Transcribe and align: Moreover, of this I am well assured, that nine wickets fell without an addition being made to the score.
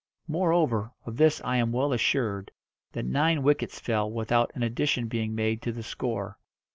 Moreover, 0.27 0.93
of 1.05 1.17
this 1.17 1.39
I 1.45 1.57
am 1.57 1.71
well 1.71 1.93
assured, 1.93 2.49
that 2.93 3.05
nine 3.05 3.43
wickets 3.43 3.79
fell 3.79 4.11
without 4.11 4.51
an 4.55 4.63
addition 4.63 5.07
being 5.07 5.35
made 5.35 5.61
to 5.61 5.71
the 5.71 5.83
score. 5.83 6.39